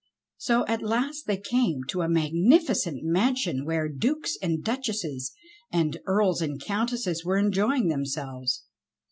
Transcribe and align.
So 0.37 0.65
at 0.65 0.81
last 0.81 1.27
they 1.27 1.37
came 1.37 1.81
to 1.89 2.01
a 2.01 2.09
magnificent 2.09 3.03
mansion 3.03 3.65
where 3.65 3.87
Dukes 3.87 4.35
and 4.41 4.63
Duchesses 4.63 5.31
and 5.71 5.99
Earls 6.07 6.41
and 6.41 6.59
Countesses 6.59 7.23
were 7.23 7.37
en 7.37 7.51
joying 7.51 7.89
themselves. 7.89 8.63